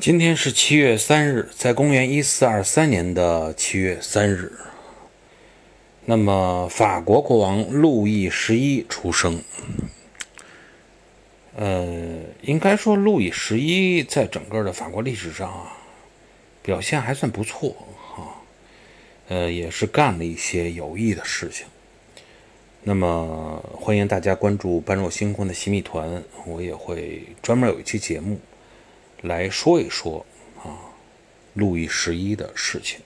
[0.00, 4.52] 今天是七月三日，在公元一四二三年的七月三日，
[6.04, 9.40] 那么法国国王路易十一出生。
[11.54, 15.72] 呃，应该说路易十一在整个的法国历史上啊，
[16.60, 18.42] 表现还算不错哈。
[19.28, 21.66] 呃，也是干了一些有益的事情。
[22.82, 28.40] 那么欢迎大家关注般若星空的新米团，我也会专门有一期节目。
[29.24, 30.24] 来说一说
[30.62, 30.76] 啊，
[31.54, 33.00] 路易十一的事情。